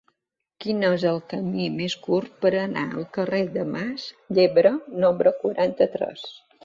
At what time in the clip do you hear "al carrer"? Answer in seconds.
3.01-3.43